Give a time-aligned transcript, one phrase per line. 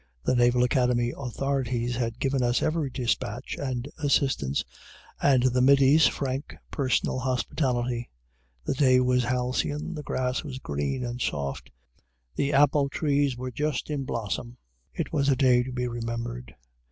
[0.23, 4.65] The Naval Academy authorities had given us every despatch and assistance,
[5.21, 8.09] and the middies, frank, personal hospitality.
[8.65, 11.69] The day was halcyon, the grass was green and soft,
[12.35, 14.57] the apple trees were just in blossom:
[14.91, 16.55] it was a day to be remembered.